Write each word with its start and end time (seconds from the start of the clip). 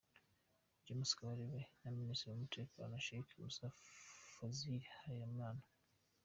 James 0.85 1.09
Kabarebe 1.17 1.59
na 1.81 1.89
Minisitiri 1.99 2.29
w’Umutekano, 2.33 2.93
Sheick 3.05 3.27
Musa 3.41 3.67
Fazil 4.35 4.81
Harelimana. 5.01 5.63